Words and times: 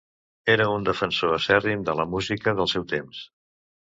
Era 0.53 0.65
un 0.77 0.87
defensor 0.87 1.35
acèrrim 1.35 1.85
de 1.89 1.95
la 2.01 2.07
música 2.15 2.57
del 2.61 2.69
seu 2.75 2.87
temps. 2.95 3.21